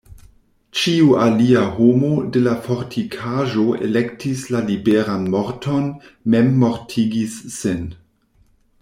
Ĉiu 0.77 1.09
alia 1.25 1.65
homo 1.73 2.09
de 2.37 2.41
la 2.47 2.55
fortikaĵo 2.67 3.65
elektis 3.89 4.47
la 4.55 4.63
liberan 4.71 5.29
morton, 5.37 5.87
memmortigis 6.37 7.37
sin. 7.59 7.85